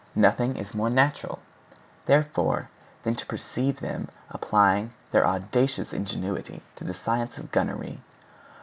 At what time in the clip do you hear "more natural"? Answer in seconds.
0.73-1.37